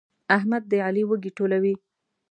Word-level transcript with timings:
احمد 0.37 0.63
د 0.71 0.73
علي 0.87 1.03
وږي 1.09 1.31
ټولوي. 1.37 1.73